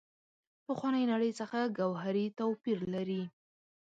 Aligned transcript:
پخوانۍ 0.65 1.03
نړۍ 1.13 1.31
څخه 1.39 1.59
ګوهري 1.77 2.25
توپیر 2.39 2.79
لري. 2.93 3.21